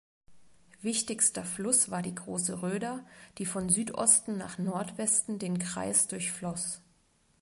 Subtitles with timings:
[0.81, 3.05] Wichtigster Fluss war die Große Röder,
[3.37, 6.81] die von Südosten nach Nordwesten den Kreis durchfloss.